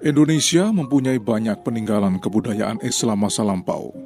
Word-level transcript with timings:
Indonesia 0.00 0.72
mempunyai 0.72 1.20
banyak 1.20 1.60
peninggalan 1.60 2.18
kebudayaan 2.18 2.80
Islam 2.80 3.20
masa 3.20 3.44
lampau. 3.44 3.99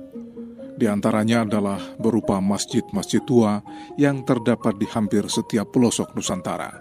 Di 0.85 0.93
antaranya 0.93 1.49
adalah 1.49 1.81
berupa 1.97 2.45
masjid-masjid 2.45 3.25
tua 3.25 3.65
yang 3.97 4.21
terdapat 4.21 4.77
di 4.77 4.85
hampir 4.93 5.25
setiap 5.33 5.73
pelosok 5.73 6.13
Nusantara. 6.13 6.77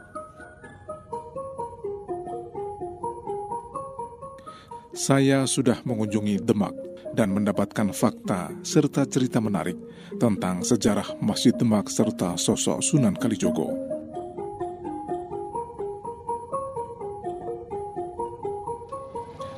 Saya 4.92 5.48
sudah 5.48 5.80
mengunjungi 5.88 6.44
Demak 6.44 6.76
dan 7.16 7.32
mendapatkan 7.32 7.96
fakta 7.96 8.52
serta 8.60 9.08
cerita 9.08 9.40
menarik 9.40 9.80
tentang 10.20 10.68
sejarah 10.68 11.16
Masjid 11.24 11.56
Demak 11.56 11.88
serta 11.88 12.36
sosok 12.36 12.84
Sunan 12.84 13.16
Kalijogo. 13.16 13.72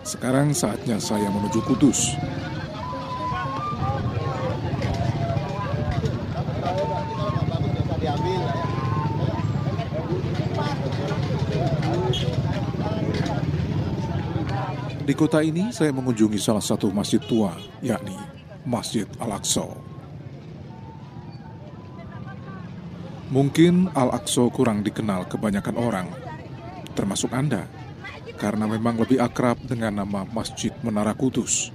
Sekarang 0.05 0.53
saatnya 0.53 1.01
saya 1.01 1.33
menuju 1.33 1.65
Kudus. 1.65 2.13
Di 15.05 15.13
kota 15.13 15.37
ini 15.45 15.69
saya 15.69 15.93
mengunjungi 15.93 16.41
salah 16.41 16.65
satu 16.65 16.89
masjid 16.89 17.21
tua, 17.21 17.53
yakni 17.85 18.17
Masjid 18.65 19.05
Al-Aqsa. 19.21 19.69
Mungkin 23.29 23.93
Al-Aqsa 23.93 24.49
kurang 24.49 24.81
dikenal 24.81 25.29
kebanyakan 25.29 25.77
orang, 25.77 26.07
termasuk 26.97 27.29
Anda 27.37 27.69
karena 28.41 28.65
memang 28.65 28.97
lebih 28.97 29.21
akrab 29.21 29.61
dengan 29.61 30.01
nama 30.01 30.25
Masjid 30.33 30.73
Menara 30.81 31.13
Kudus. 31.13 31.69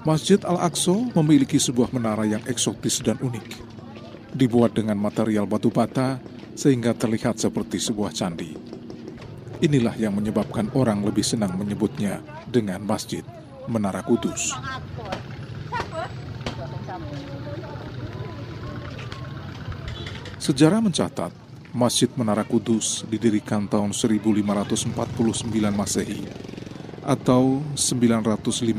Masjid 0.00 0.40
Al-Aqsa 0.48 1.12
memiliki 1.12 1.60
sebuah 1.60 1.92
menara 1.92 2.24
yang 2.24 2.40
eksotis 2.48 3.04
dan 3.04 3.20
unik. 3.20 3.52
Dibuat 4.32 4.72
dengan 4.72 4.96
material 4.96 5.44
batu 5.44 5.68
bata 5.68 6.16
sehingga 6.56 6.96
terlihat 6.96 7.36
seperti 7.36 7.76
sebuah 7.76 8.08
candi. 8.16 8.56
Inilah 9.60 9.92
yang 10.00 10.16
menyebabkan 10.16 10.72
orang 10.72 11.04
lebih 11.04 11.20
senang 11.20 11.52
menyebutnya 11.52 12.24
dengan 12.48 12.80
Masjid 12.80 13.20
Menara 13.68 14.00
Kudus. 14.00 14.56
Sejarah 20.40 20.80
mencatat 20.80 21.28
Masjid 21.76 22.08
Menara 22.16 22.48
Kudus 22.48 23.04
didirikan 23.04 23.68
tahun 23.68 23.92
1549 23.92 24.96
Masehi 25.76 26.24
atau 27.04 27.60
956 27.76 28.72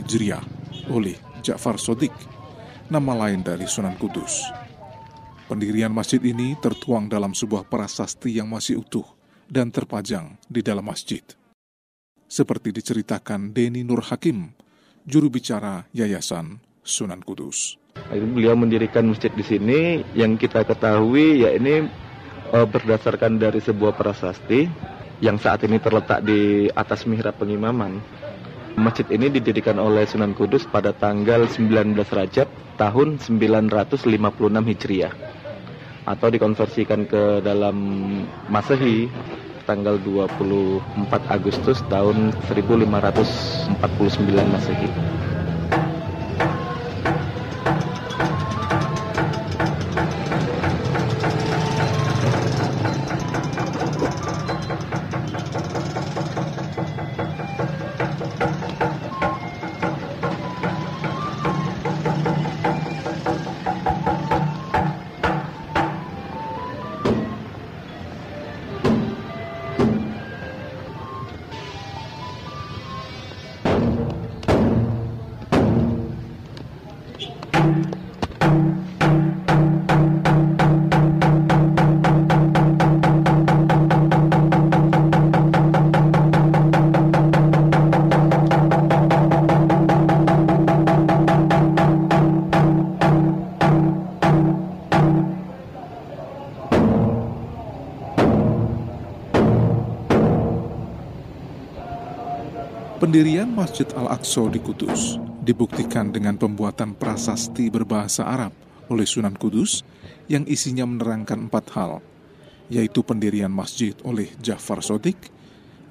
Hijriah 0.00 0.53
oleh 0.88 1.16
Ja'far 1.40 1.80
Sodik, 1.80 2.12
nama 2.88 3.12
lain 3.26 3.40
dari 3.40 3.64
Sunan 3.64 3.96
Kudus. 3.96 4.44
Pendirian 5.44 5.92
masjid 5.92 6.20
ini 6.24 6.56
tertuang 6.56 7.08
dalam 7.08 7.36
sebuah 7.36 7.68
prasasti 7.68 8.40
yang 8.40 8.48
masih 8.48 8.80
utuh 8.80 9.04
dan 9.44 9.68
terpajang 9.68 10.40
di 10.48 10.64
dalam 10.64 10.88
masjid. 10.88 11.20
Seperti 12.24 12.72
diceritakan 12.72 13.52
Deni 13.52 13.84
Nur 13.84 14.00
Hakim, 14.00 14.56
juru 15.04 15.28
bicara 15.28 15.84
Yayasan 15.92 16.58
Sunan 16.80 17.20
Kudus. 17.20 17.76
Beliau 18.10 18.56
mendirikan 18.58 19.06
masjid 19.06 19.30
di 19.30 19.44
sini 19.44 20.02
yang 20.16 20.34
kita 20.40 20.64
ketahui 20.66 21.44
ya 21.44 21.54
ini 21.54 21.86
uh, 22.50 22.66
berdasarkan 22.66 23.38
dari 23.38 23.60
sebuah 23.62 23.94
prasasti 23.94 24.66
yang 25.22 25.38
saat 25.38 25.62
ini 25.62 25.78
terletak 25.78 26.26
di 26.26 26.66
atas 26.72 27.06
mihrab 27.06 27.38
pengimaman. 27.38 28.02
Masjid 28.74 29.06
ini 29.14 29.30
didirikan 29.30 29.78
oleh 29.78 30.02
Sunan 30.02 30.34
Kudus 30.34 30.66
pada 30.66 30.90
tanggal 30.90 31.46
19 31.46 31.94
Rajab 31.94 32.50
tahun 32.74 33.22
956 33.22 34.02
Hijriah 34.50 35.14
atau 36.04 36.28
dikonversikan 36.28 37.06
ke 37.06 37.38
dalam 37.38 37.76
Masehi 38.50 39.06
tanggal 39.62 39.94
24 40.02 41.06
Agustus 41.30 41.86
tahun 41.86 42.34
1549 42.50 43.78
Masehi. 44.50 44.90
Pendirian 103.14 103.46
Masjid 103.46 103.86
Al-Aqsa 103.94 104.50
di 104.50 104.58
Kudus 104.58 105.22
dibuktikan 105.46 106.10
dengan 106.10 106.34
pembuatan 106.34 106.98
prasasti 106.98 107.70
berbahasa 107.70 108.26
Arab 108.26 108.50
oleh 108.90 109.06
Sunan 109.06 109.38
Kudus 109.38 109.86
yang 110.26 110.42
isinya 110.50 110.82
menerangkan 110.82 111.46
empat 111.46 111.78
hal, 111.78 112.02
yaitu 112.66 113.06
pendirian 113.06 113.54
masjid 113.54 113.94
oleh 114.02 114.34
Ja'far 114.42 114.82
Sodik, 114.82 115.30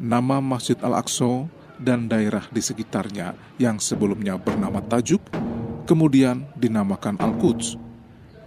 nama 0.03 0.43
Masjid 0.43 0.75
Al-Aqsa, 0.83 1.47
dan 1.79 2.11
daerah 2.11 2.43
di 2.51 2.59
sekitarnya 2.59 3.39
yang 3.55 3.79
sebelumnya 3.79 4.35
bernama 4.35 4.83
Tajuk, 4.83 5.23
kemudian 5.87 6.43
dinamakan 6.59 7.23
Al-Quds, 7.23 7.79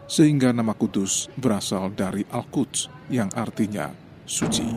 sehingga 0.05 0.53
nama 0.53 0.77
Kudus 0.77 1.33
berasal 1.41 1.97
dari 1.97 2.29
Al-Quds 2.29 2.93
yang 3.09 3.33
artinya 3.33 3.89
suci 4.29 4.69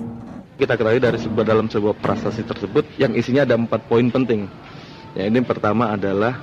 kita 0.59 0.75
ketahui 0.75 0.99
dari 0.99 1.15
sebuah 1.15 1.45
dalam 1.47 1.71
sebuah 1.71 1.95
prasasti 2.03 2.43
tersebut 2.43 2.83
yang 2.99 3.15
isinya 3.15 3.47
ada 3.47 3.55
empat 3.55 3.87
poin 3.87 4.11
penting. 4.11 4.43
Ya, 5.15 5.31
ini 5.31 5.39
pertama 5.39 5.95
adalah 5.95 6.35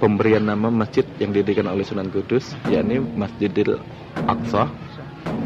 pemberian 0.00 0.40
nama 0.40 0.72
masjid 0.72 1.04
yang 1.20 1.36
didirikan 1.36 1.68
oleh 1.68 1.84
Sunan 1.84 2.08
Kudus, 2.08 2.56
yakni 2.72 2.96
Masjidil 2.98 3.76
Aqsa. 4.24 4.72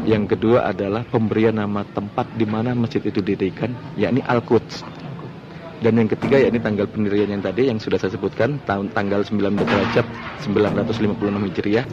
Yang 0.07 0.39
kedua 0.39 0.71
adalah 0.71 1.03
pemberian 1.03 1.59
nama 1.59 1.83
tempat 1.83 2.31
di 2.39 2.47
mana 2.47 2.71
masjid 2.71 3.03
itu 3.03 3.19
didirikan, 3.19 3.75
yakni 3.99 4.23
Al-Quds. 4.23 4.87
Dan 5.83 5.99
yang 5.99 6.07
ketiga 6.07 6.39
yakni 6.39 6.63
tanggal 6.63 6.87
pendirian 6.87 7.27
yang 7.27 7.43
tadi 7.43 7.67
yang 7.67 7.77
sudah 7.77 7.99
saya 7.99 8.15
sebutkan, 8.15 8.55
tahun 8.63 8.87
tanggal 8.95 9.27
19 9.27 9.51
Rajab 9.61 10.07
956 10.47 11.27
Hijriah 11.51 11.85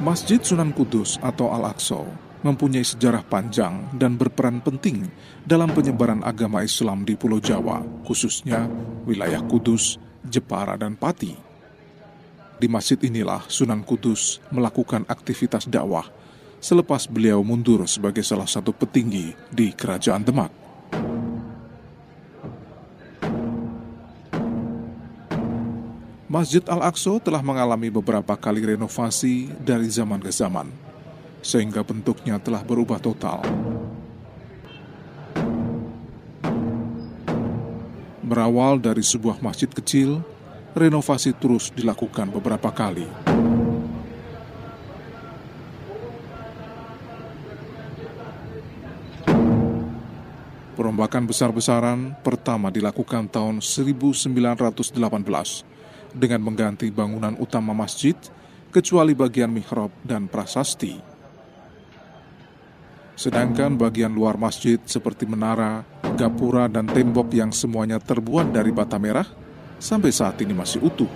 Masjid 0.00 0.40
Sunan 0.40 0.72
Kudus 0.72 1.20
atau 1.20 1.52
Al-Aqsa 1.52 2.00
mempunyai 2.40 2.80
sejarah 2.80 3.20
panjang 3.20 3.84
dan 3.92 4.16
berperan 4.16 4.56
penting 4.64 5.04
dalam 5.44 5.68
penyebaran 5.76 6.24
agama 6.24 6.64
Islam 6.64 7.04
di 7.04 7.20
Pulau 7.20 7.36
Jawa, 7.36 7.84
khususnya 8.08 8.64
wilayah 9.04 9.44
Kudus, 9.44 10.00
Jepara, 10.24 10.80
dan 10.80 10.96
Pati. 10.96 11.36
Di 12.56 12.64
masjid 12.64 12.96
inilah 12.96 13.44
Sunan 13.44 13.84
Kudus 13.84 14.40
melakukan 14.48 15.04
aktivitas 15.04 15.68
dakwah 15.68 16.08
selepas 16.64 17.04
beliau 17.04 17.44
mundur 17.44 17.84
sebagai 17.84 18.24
salah 18.24 18.48
satu 18.48 18.72
petinggi 18.72 19.36
di 19.52 19.76
Kerajaan 19.76 20.24
Demak. 20.24 20.69
Masjid 26.30 26.62
Al-Aqsa 26.62 27.18
telah 27.18 27.42
mengalami 27.42 27.90
beberapa 27.90 28.38
kali 28.38 28.62
renovasi 28.62 29.50
dari 29.66 29.90
zaman 29.90 30.22
ke 30.22 30.30
zaman, 30.30 30.70
sehingga 31.42 31.82
bentuknya 31.82 32.38
telah 32.38 32.62
berubah 32.62 33.02
total. 33.02 33.42
Berawal 38.22 38.78
dari 38.78 39.02
sebuah 39.02 39.42
masjid 39.42 39.66
kecil, 39.66 40.22
renovasi 40.70 41.34
terus 41.34 41.74
dilakukan 41.74 42.30
beberapa 42.30 42.70
kali. 42.70 43.10
Perombakan 50.78 51.26
besar-besaran 51.26 52.14
pertama 52.22 52.70
dilakukan 52.70 53.26
tahun 53.26 53.58
1918 53.58 55.69
dengan 56.14 56.42
mengganti 56.44 56.90
bangunan 56.90 57.36
utama 57.38 57.72
masjid 57.72 58.14
kecuali 58.70 59.12
bagian 59.14 59.50
mihrab 59.50 59.90
dan 60.06 60.30
prasasti. 60.30 60.98
Sedangkan 63.20 63.76
bagian 63.76 64.16
luar 64.16 64.40
masjid 64.40 64.80
seperti 64.88 65.28
menara, 65.28 65.84
gapura, 66.16 66.72
dan 66.72 66.88
tembok 66.88 67.28
yang 67.36 67.52
semuanya 67.52 68.00
terbuat 68.00 68.48
dari 68.48 68.72
bata 68.72 68.96
merah 68.96 69.28
sampai 69.76 70.08
saat 70.08 70.40
ini 70.40 70.56
masih 70.56 70.80
utuh. 70.80 71.10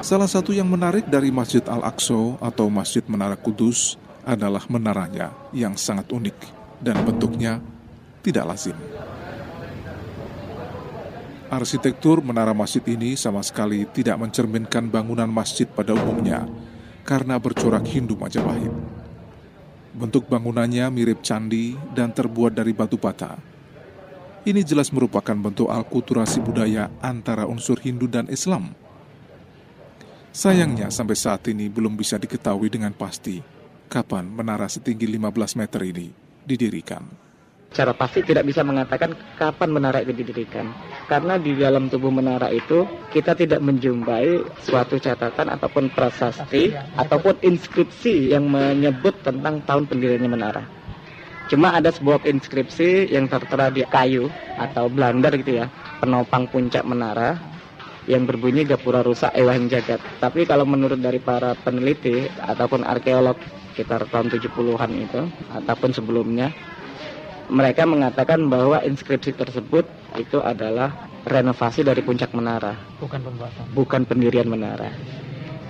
Salah 0.00 0.24
satu 0.24 0.56
yang 0.56 0.64
menarik 0.64 1.04
dari 1.12 1.28
Masjid 1.28 1.60
Al-Aqsa 1.60 2.40
atau 2.40 2.72
Masjid 2.72 3.04
Menara 3.04 3.36
Kudus 3.36 4.00
adalah 4.24 4.64
menaranya 4.72 5.28
yang 5.52 5.76
sangat 5.76 6.08
unik 6.08 6.36
dan 6.80 6.96
bentuknya 7.04 7.60
tidak 8.24 8.48
lazim. 8.48 8.76
Arsitektur 11.50 12.22
menara 12.22 12.54
masjid 12.54 12.82
ini 12.86 13.18
sama 13.18 13.42
sekali 13.42 13.82
tidak 13.90 14.16
mencerminkan 14.22 14.86
bangunan 14.86 15.26
masjid 15.26 15.66
pada 15.66 15.90
umumnya 15.92 16.46
karena 17.02 17.42
bercorak 17.42 17.82
Hindu 17.90 18.14
Majapahit. 18.14 18.70
Bentuk 19.90 20.30
bangunannya 20.30 20.86
mirip 20.94 21.26
candi 21.26 21.74
dan 21.90 22.14
terbuat 22.14 22.54
dari 22.54 22.70
batu 22.70 22.94
bata 22.94 23.50
ini 24.40 24.64
jelas 24.64 24.88
merupakan 24.88 25.36
bentuk 25.36 25.68
alkulturasi 25.68 26.40
budaya 26.40 26.88
antara 27.04 27.44
unsur 27.44 27.76
Hindu 27.76 28.08
dan 28.08 28.24
Islam. 28.32 28.72
Sayangnya 30.32 30.88
sampai 30.88 31.12
saat 31.12 31.44
ini 31.52 31.68
belum 31.68 31.92
bisa 31.92 32.16
diketahui 32.16 32.72
dengan 32.72 32.96
pasti 32.96 33.42
kapan 33.92 34.32
menara 34.32 34.64
setinggi 34.64 35.04
15 35.04 35.60
meter 35.60 35.80
ini 35.84 36.08
didirikan. 36.46 37.04
Secara 37.68 37.92
pasti 37.92 38.24
tidak 38.24 38.48
bisa 38.48 38.64
mengatakan 38.64 39.12
kapan 39.36 39.68
menara 39.76 40.00
itu 40.00 40.16
didirikan. 40.16 40.72
Karena 41.10 41.42
di 41.42 41.58
dalam 41.58 41.90
tubuh 41.90 42.14
menara 42.14 42.54
itu 42.54 42.86
kita 43.10 43.34
tidak 43.34 43.58
menjumpai 43.58 44.46
suatu 44.62 44.94
catatan 44.94 45.50
ataupun 45.50 45.90
prasasti 45.90 46.70
ataupun 46.94 47.42
inskripsi 47.42 48.30
yang 48.30 48.46
menyebut 48.46 49.18
tentang 49.26 49.58
tahun 49.66 49.90
pendiriannya 49.90 50.30
menara. 50.30 50.62
Cuma 51.50 51.74
ada 51.74 51.90
sebuah 51.90 52.22
inskripsi 52.30 53.10
yang 53.10 53.26
tertera 53.26 53.74
di 53.74 53.82
kayu 53.82 54.30
atau 54.54 54.86
blunder 54.86 55.34
gitu 55.34 55.58
ya, 55.58 55.66
penopang 55.98 56.46
puncak 56.46 56.86
menara 56.86 57.34
yang 58.06 58.22
berbunyi 58.22 58.62
Gapura 58.62 59.02
rusak 59.02 59.34
Ewang 59.34 59.66
Jagat. 59.66 59.98
Tapi 60.22 60.46
kalau 60.46 60.62
menurut 60.62 61.02
dari 61.02 61.18
para 61.18 61.58
peneliti 61.58 62.30
ataupun 62.38 62.86
arkeolog 62.86 63.34
sekitar 63.74 64.06
tahun 64.14 64.30
70-an 64.30 64.90
itu 64.94 65.22
ataupun 65.58 65.90
sebelumnya 65.90 66.54
mereka 67.50 67.82
mengatakan 67.84 68.46
bahwa 68.46 68.78
inskripsi 68.86 69.34
tersebut 69.34 69.84
itu 70.16 70.38
adalah 70.38 71.10
renovasi 71.26 71.84
dari 71.84 72.00
puncak 72.00 72.32
menara, 72.32 72.78
bukan 73.02 73.20
pembuatan. 73.20 73.62
Bukan 73.74 74.02
pendirian 74.06 74.48
menara. 74.48 74.88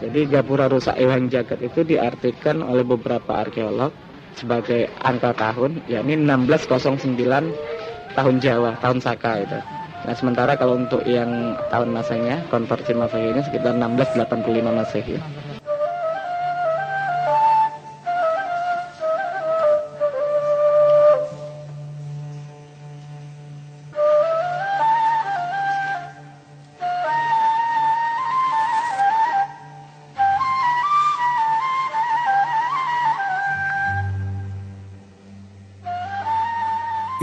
Jadi 0.00 0.28
Gapura 0.28 0.68
rusak 0.68 0.96
Ewang 0.96 1.28
Jagat 1.28 1.60
itu 1.60 1.84
diartikan 1.84 2.64
oleh 2.64 2.84
beberapa 2.84 3.36
arkeolog 3.36 3.92
sebagai 4.32 4.88
angka 5.04 5.36
tahun 5.36 5.84
yakni 5.90 6.16
1609 6.24 8.16
tahun 8.16 8.36
Jawa, 8.40 8.80
tahun 8.80 8.98
Saka 9.02 9.32
itu. 9.44 9.60
Nah, 10.00 10.14
sementara 10.16 10.56
kalau 10.56 10.80
untuk 10.80 11.04
yang 11.04 11.52
tahun 11.68 11.92
Masehinya, 11.92 12.48
konversi 12.48 12.96
Masehi 12.96 13.36
ini 13.36 13.40
sekitar 13.44 13.76
1685 13.76 14.72
Masehi. 14.72 15.16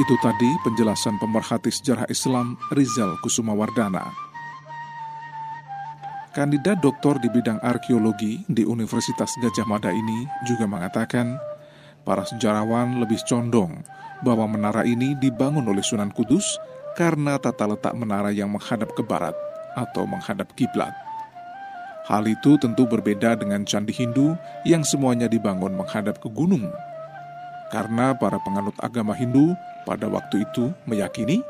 Itu 0.07 0.15
tadi 0.23 0.47
penjelasan 0.63 1.19
pemerhati 1.19 1.67
sejarah 1.67 2.07
Islam 2.07 2.55
Rizal 2.71 3.19
Kusumawardana. 3.19 4.07
Kandidat 6.31 6.79
doktor 6.79 7.19
di 7.19 7.27
bidang 7.27 7.59
arkeologi 7.59 8.39
di 8.47 8.63
Universitas 8.63 9.35
Gajah 9.35 9.67
Mada 9.67 9.91
ini 9.91 10.23
juga 10.47 10.63
mengatakan 10.63 11.35
para 12.07 12.23
sejarawan 12.23 13.03
lebih 13.03 13.19
condong 13.27 13.83
bahwa 14.23 14.47
menara 14.47 14.87
ini 14.87 15.11
dibangun 15.19 15.67
oleh 15.67 15.83
Sunan 15.83 16.15
Kudus 16.15 16.55
karena 16.95 17.35
tata 17.35 17.67
letak 17.67 17.91
menara 17.91 18.31
yang 18.31 18.47
menghadap 18.47 18.95
ke 18.95 19.03
barat 19.03 19.35
atau 19.75 20.07
menghadap 20.07 20.47
kiblat. 20.55 20.95
Hal 22.07 22.23
itu 22.31 22.55
tentu 22.55 22.87
berbeda 22.87 23.35
dengan 23.35 23.67
candi 23.67 23.91
Hindu 23.91 24.39
yang 24.63 24.87
semuanya 24.87 25.27
dibangun 25.27 25.75
menghadap 25.75 26.23
ke 26.23 26.31
gunung. 26.31 26.71
Karena 27.67 28.15
para 28.15 28.39
penganut 28.39 28.75
agama 28.79 29.11
Hindu 29.11 29.51
pada 29.83 30.07
waktu 30.07 30.47
itu 30.47 30.71
meyakini 30.87 31.43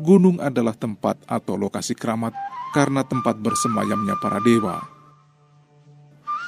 gunung 0.00 0.40
adalah 0.40 0.72
tempat 0.72 1.20
atau 1.28 1.60
lokasi 1.60 1.92
keramat 1.92 2.32
karena 2.72 3.04
tempat 3.04 3.36
bersemayamnya 3.36 4.16
para 4.18 4.40
dewa. 4.40 4.80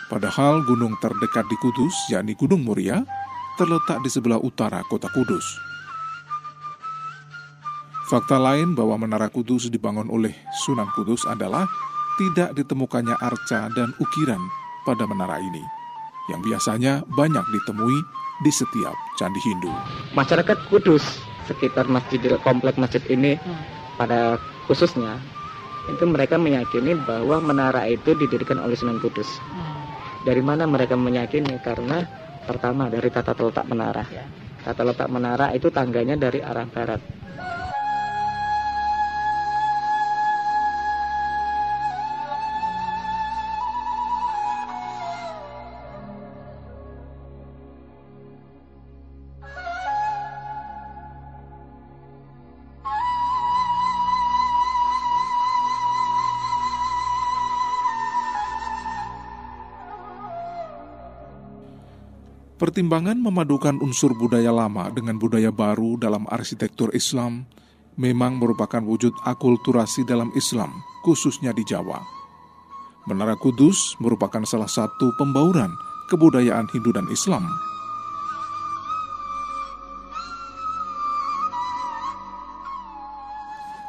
Padahal 0.08 0.60
gunung 0.68 0.92
terdekat 1.00 1.48
di 1.48 1.56
Kudus, 1.56 2.12
yakni 2.12 2.36
Gunung 2.36 2.60
Muria, 2.68 3.00
terletak 3.56 4.04
di 4.04 4.12
sebelah 4.12 4.36
utara 4.36 4.84
kota 4.84 5.08
Kudus. 5.08 5.44
Fakta 8.12 8.36
lain 8.36 8.76
bahwa 8.76 9.00
Menara 9.00 9.32
Kudus 9.32 9.72
dibangun 9.72 10.12
oleh 10.12 10.36
Sunan 10.52 10.84
Kudus 10.92 11.24
adalah 11.24 11.64
tidak 12.20 12.52
ditemukannya 12.52 13.16
arca 13.16 13.72
dan 13.72 13.88
ukiran 13.96 14.40
pada 14.84 15.08
menara 15.08 15.40
ini, 15.40 15.64
yang 16.30 16.40
biasanya 16.44 17.02
banyak 17.16 17.42
ditemui 17.42 17.98
di 18.42 18.50
setiap 18.50 18.94
candi 19.18 19.40
Hindu. 19.42 19.70
Masyarakat 20.14 20.58
Kudus 20.70 21.02
sekitar 21.46 21.90
masjid 21.90 22.18
komplek 22.42 22.78
masjid 22.78 23.02
ini 23.10 23.38
hmm. 23.38 23.98
pada 23.98 24.38
khususnya 24.70 25.18
itu 25.90 26.06
mereka 26.06 26.38
meyakini 26.38 26.94
bahwa 26.94 27.42
menara 27.42 27.82
itu 27.90 28.14
didirikan 28.14 28.62
oleh 28.62 28.78
Sunan 28.78 29.02
Kudus. 29.02 29.26
Hmm. 29.50 29.82
Dari 30.22 30.38
mana 30.38 30.70
mereka 30.70 30.94
meyakini? 30.94 31.58
Karena 31.58 32.06
pertama 32.46 32.86
dari 32.86 33.10
tata 33.10 33.34
letak 33.34 33.66
menara. 33.66 34.06
Ya. 34.06 34.22
Tata 34.62 34.86
letak 34.86 35.10
menara 35.10 35.50
itu 35.50 35.66
tangganya 35.74 36.14
dari 36.14 36.38
arah 36.38 36.66
barat. 36.70 37.02
Pertimbangan 62.62 63.18
memadukan 63.18 63.82
unsur 63.82 64.14
budaya 64.14 64.54
lama 64.54 64.86
dengan 64.94 65.18
budaya 65.18 65.50
baru 65.50 65.98
dalam 65.98 66.30
arsitektur 66.30 66.94
Islam 66.94 67.42
memang 67.98 68.38
merupakan 68.38 68.78
wujud 68.78 69.10
akulturasi 69.26 70.06
dalam 70.06 70.30
Islam, 70.38 70.70
khususnya 71.02 71.50
di 71.50 71.66
Jawa. 71.66 71.98
Menara 73.10 73.34
Kudus 73.34 73.98
merupakan 73.98 74.46
salah 74.46 74.70
satu 74.70 75.10
pembauran 75.18 75.74
kebudayaan 76.06 76.70
Hindu 76.70 76.94
dan 76.94 77.10
Islam. 77.10 77.50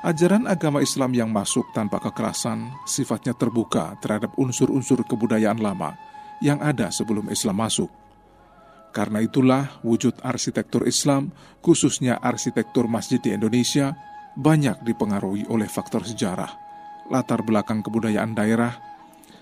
Ajaran 0.01 0.49
agama 0.49 0.81
Islam 0.81 1.13
yang 1.13 1.29
masuk 1.29 1.69
tanpa 1.77 2.01
kekerasan 2.01 2.73
sifatnya 2.89 3.37
terbuka 3.37 3.93
terhadap 4.01 4.33
unsur-unsur 4.33 5.05
kebudayaan 5.05 5.61
lama 5.61 5.93
yang 6.41 6.57
ada 6.57 6.89
sebelum 6.89 7.29
Islam 7.29 7.61
masuk. 7.61 8.02
Karena 8.93 9.25
itulah 9.25 9.81
wujud 9.81 10.21
arsitektur 10.21 10.85
Islam, 10.85 11.33
khususnya 11.65 12.21
arsitektur 12.21 12.85
masjid 12.85 13.17
di 13.17 13.33
Indonesia, 13.33 13.97
banyak 14.37 14.85
dipengaruhi 14.85 15.49
oleh 15.49 15.65
faktor 15.65 16.05
sejarah, 16.05 16.53
latar 17.09 17.41
belakang 17.41 17.81
kebudayaan 17.81 18.37
daerah, 18.37 18.77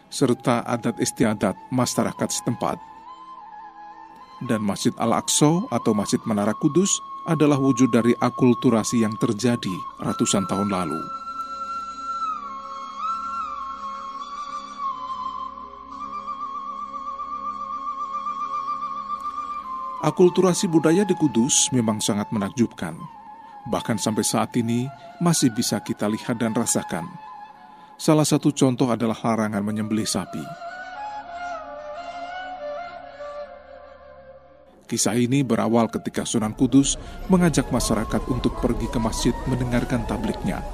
serta 0.07 0.63
adat 0.63 0.95
istiadat 1.03 1.59
masyarakat 1.67 2.29
setempat. 2.31 2.79
Dan 4.47 4.63
Masjid 4.63 4.95
Al-Aqsa 4.97 5.67
atau 5.69 5.91
Masjid 5.93 6.17
Menara 6.23 6.55
Kudus 6.55 6.97
adalah 7.29 7.59
wujud 7.61 7.93
dari 7.93 8.15
akulturasi 8.17 9.05
yang 9.05 9.13
terjadi 9.19 9.75
ratusan 10.01 10.47
tahun 10.49 10.71
lalu. 10.73 11.20
Akulturasi 20.01 20.65
budaya 20.65 21.05
di 21.05 21.13
Kudus 21.13 21.69
memang 21.69 22.01
sangat 22.01 22.33
menakjubkan. 22.33 22.97
Bahkan 23.69 24.01
sampai 24.01 24.25
saat 24.25 24.49
ini 24.57 24.89
masih 25.21 25.53
bisa 25.53 25.77
kita 25.77 26.09
lihat 26.09 26.41
dan 26.41 26.57
rasakan. 26.57 27.05
Salah 28.01 28.25
satu 28.25 28.49
contoh 28.49 28.89
adalah 28.89 29.13
larangan 29.21 29.61
menyembelih 29.61 30.09
sapi. 30.09 30.41
Kisah 34.89 35.13
ini 35.13 35.45
berawal 35.45 35.85
ketika 35.93 36.25
Sunan 36.25 36.57
Kudus 36.57 36.97
mengajak 37.29 37.69
masyarakat 37.69 38.25
untuk 38.25 38.57
pergi 38.57 38.89
ke 38.89 38.97
masjid 38.97 39.37
mendengarkan 39.45 40.01
tabliknya. 40.09 40.65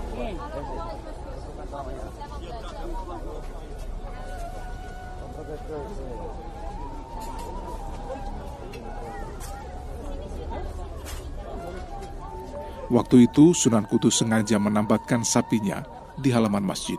Waktu 12.98 13.30
itu 13.30 13.54
Sunan 13.54 13.86
Kudus 13.86 14.26
sengaja 14.26 14.58
menambatkan 14.58 15.22
sapinya 15.22 15.86
di 16.18 16.34
halaman 16.34 16.66
masjid. 16.66 16.98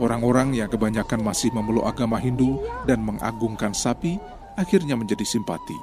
Orang-orang 0.00 0.56
yang 0.56 0.72
kebanyakan 0.72 1.20
masih 1.20 1.52
memeluk 1.52 1.84
agama 1.84 2.16
Hindu 2.16 2.64
dan 2.88 3.04
mengagungkan 3.04 3.76
sapi 3.76 4.16
akhirnya 4.56 4.96
menjadi 4.96 5.28
simpati. 5.28 5.76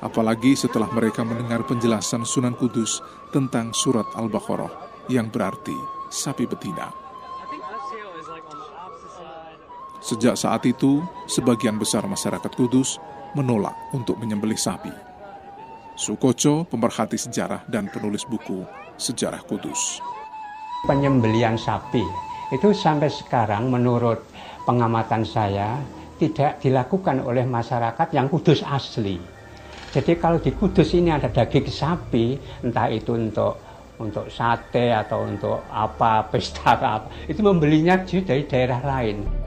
Apalagi 0.00 0.56
setelah 0.56 0.88
mereka 0.96 1.28
mendengar 1.28 1.68
penjelasan 1.68 2.24
Sunan 2.24 2.56
Kudus 2.56 3.04
tentang 3.36 3.76
surat 3.76 4.08
Al-Baqarah 4.16 4.72
yang 5.12 5.28
berarti 5.28 5.76
sapi 6.08 6.48
betina. 6.48 7.01
Sejak 10.02 10.34
saat 10.34 10.66
itu, 10.66 11.00
sebagian 11.30 11.78
besar 11.78 12.02
masyarakat 12.10 12.52
Kudus 12.58 12.98
menolak 13.38 13.74
untuk 13.94 14.18
menyembelih 14.18 14.58
sapi. 14.58 14.90
Sukoco, 15.94 16.66
pemerhati 16.66 17.16
sejarah 17.16 17.62
dan 17.70 17.86
penulis 17.86 18.26
buku 18.26 18.66
Sejarah 18.98 19.44
Kudus 19.46 20.02
penyembelian 20.82 21.54
sapi 21.54 22.02
itu 22.50 22.68
sampai 22.74 23.08
sekarang 23.08 23.70
menurut 23.70 24.26
pengamatan 24.66 25.22
saya 25.22 25.78
tidak 26.18 26.58
dilakukan 26.58 27.22
oleh 27.22 27.46
masyarakat 27.46 28.14
yang 28.14 28.30
kudus 28.30 28.62
asli. 28.66 29.18
Jadi 29.92 30.12
kalau 30.18 30.38
di 30.38 30.52
kudus 30.54 30.94
ini 30.94 31.10
ada 31.10 31.30
daging 31.30 31.66
sapi, 31.70 32.36
entah 32.62 32.90
itu 32.92 33.16
untuk 33.16 33.58
untuk 33.98 34.26
sate 34.28 34.90
atau 34.90 35.24
untuk 35.26 35.62
apa 35.70 36.22
pesta 36.30 36.76
apa, 36.76 37.08
itu 37.30 37.40
membelinya 37.40 38.02
dari 38.02 38.42
daerah 38.44 38.80
lain. 38.82 39.41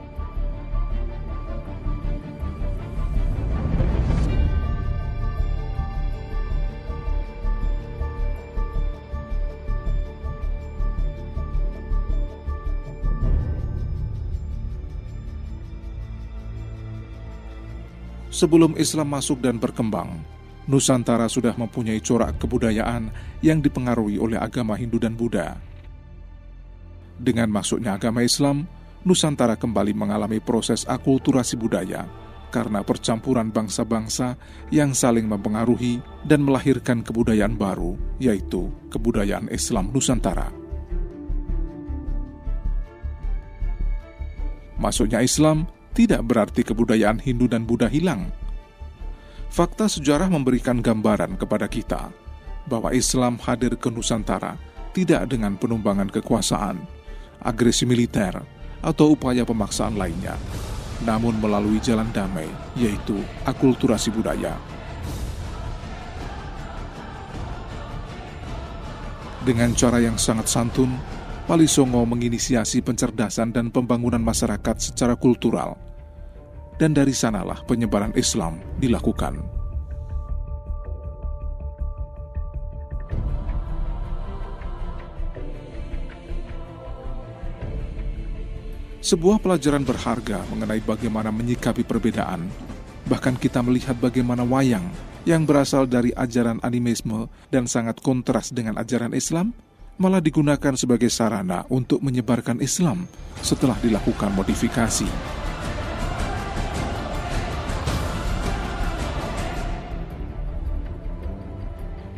Sebelum 18.36 18.76
Islam 18.76 19.16
masuk 19.16 19.40
dan 19.40 19.56
berkembang, 19.56 20.20
Nusantara 20.68 21.24
sudah 21.24 21.56
mempunyai 21.56 22.04
corak 22.04 22.36
kebudayaan 22.36 23.08
yang 23.40 23.64
dipengaruhi 23.64 24.20
oleh 24.20 24.36
agama 24.36 24.76
Hindu 24.76 25.00
dan 25.00 25.16
Buddha. 25.16 25.56
Dengan 27.16 27.48
masuknya 27.48 27.96
agama 27.96 28.20
Islam, 28.20 28.68
Nusantara 29.08 29.56
kembali 29.56 29.96
mengalami 29.96 30.36
proses 30.44 30.84
akulturasi 30.84 31.56
budaya 31.56 32.04
karena 32.52 32.84
percampuran 32.84 33.48
bangsa-bangsa 33.48 34.36
yang 34.68 34.92
saling 34.92 35.24
mempengaruhi 35.24 36.04
dan 36.28 36.44
melahirkan 36.44 37.00
kebudayaan 37.00 37.56
baru, 37.56 37.96
yaitu 38.20 38.68
kebudayaan 38.92 39.48
Islam 39.48 39.88
Nusantara. 39.96 40.52
Masuknya 44.76 45.24
Islam 45.24 45.64
tidak 45.96 46.20
berarti 46.28 46.60
kebudayaan 46.60 47.24
Hindu 47.24 47.48
dan 47.48 47.64
Buddha 47.64 47.88
hilang. 47.88 48.28
Fakta 49.48 49.88
sejarah 49.88 50.28
memberikan 50.28 50.84
gambaran 50.84 51.40
kepada 51.40 51.64
kita 51.64 52.12
bahwa 52.68 52.92
Islam 52.92 53.40
hadir 53.40 53.80
ke 53.80 53.88
Nusantara 53.88 54.60
tidak 54.92 55.32
dengan 55.32 55.56
penumbangan 55.56 56.12
kekuasaan, 56.12 56.84
agresi 57.40 57.88
militer, 57.88 58.36
atau 58.84 59.16
upaya 59.16 59.48
pemaksaan 59.48 59.96
lainnya, 59.96 60.36
namun 61.08 61.40
melalui 61.40 61.80
jalan 61.80 62.12
damai, 62.12 62.48
yaitu 62.76 63.16
akulturasi 63.48 64.12
budaya. 64.12 64.52
Dengan 69.48 69.72
cara 69.72 70.02
yang 70.02 70.20
sangat 70.20 70.50
santun, 70.50 70.90
Wali 71.46 71.70
Songo 71.70 72.02
menginisiasi 72.02 72.82
pencerdasan 72.82 73.54
dan 73.54 73.70
pembangunan 73.70 74.18
masyarakat 74.18 74.90
secara 74.90 75.14
kultural. 75.14 75.85
Dan 76.76 76.92
dari 76.92 77.16
sanalah 77.16 77.64
penyebaran 77.64 78.12
Islam 78.12 78.60
dilakukan. 78.76 79.40
Sebuah 89.06 89.38
pelajaran 89.38 89.86
berharga 89.86 90.42
mengenai 90.50 90.82
bagaimana 90.82 91.30
menyikapi 91.30 91.86
perbedaan. 91.86 92.50
Bahkan 93.06 93.38
kita 93.38 93.62
melihat 93.62 93.94
bagaimana 94.02 94.42
wayang 94.42 94.82
yang 95.22 95.46
berasal 95.46 95.86
dari 95.86 96.10
ajaran 96.10 96.58
animisme 96.66 97.30
dan 97.54 97.70
sangat 97.70 98.02
kontras 98.02 98.50
dengan 98.50 98.74
ajaran 98.82 99.14
Islam 99.14 99.54
malah 99.94 100.18
digunakan 100.18 100.74
sebagai 100.74 101.06
sarana 101.06 101.62
untuk 101.70 102.02
menyebarkan 102.02 102.58
Islam 102.58 103.06
setelah 103.46 103.78
dilakukan 103.78 104.34
modifikasi. 104.34 105.45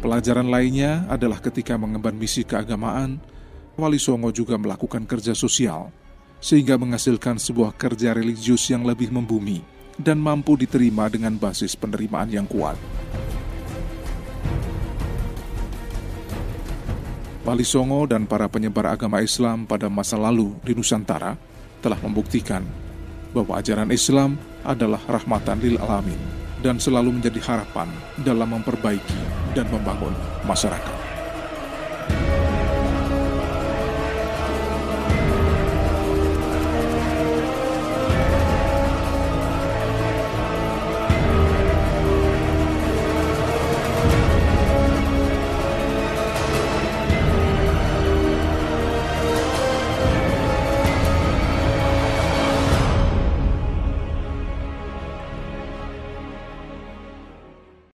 Pelajaran 0.08 0.48
lainnya 0.48 1.04
adalah 1.12 1.36
ketika 1.36 1.76
mengemban 1.76 2.16
misi 2.16 2.40
keagamaan, 2.40 3.20
Wali 3.76 4.00
Songo 4.00 4.32
juga 4.32 4.56
melakukan 4.56 5.04
kerja 5.04 5.36
sosial, 5.36 5.92
sehingga 6.40 6.80
menghasilkan 6.80 7.36
sebuah 7.36 7.76
kerja 7.76 8.16
religius 8.16 8.72
yang 8.72 8.88
lebih 8.88 9.12
membumi 9.12 9.60
dan 10.00 10.16
mampu 10.16 10.56
diterima 10.56 11.12
dengan 11.12 11.36
basis 11.36 11.76
penerimaan 11.76 12.32
yang 12.32 12.48
kuat. 12.48 12.80
Wali 17.44 17.68
Songo 17.68 18.08
dan 18.08 18.24
para 18.24 18.48
penyebar 18.48 18.96
agama 18.96 19.20
Islam 19.20 19.68
pada 19.68 19.92
masa 19.92 20.16
lalu 20.16 20.56
di 20.64 20.72
Nusantara 20.72 21.36
telah 21.84 22.00
membuktikan 22.00 22.64
bahwa 23.36 23.60
ajaran 23.60 23.92
Islam 23.92 24.40
adalah 24.64 25.04
rahmatan 25.04 25.60
lil 25.60 25.76
alamin 25.76 26.47
dan 26.62 26.76
selalu 26.82 27.20
menjadi 27.20 27.38
harapan 27.42 27.88
dalam 28.22 28.50
memperbaiki 28.54 29.20
dan 29.54 29.66
membangun 29.70 30.14
masyarakat. 30.44 31.07